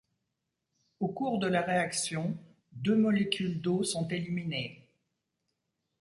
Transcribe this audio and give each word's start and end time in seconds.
Au 0.99 1.09
cours 1.09 1.37
de 1.37 1.45
la 1.45 1.61
réaction, 1.61 2.35
deux 2.71 2.95
molécules 2.95 3.61
d’eau 3.61 3.83
sont 3.83 4.07
éliminées. 4.07 4.89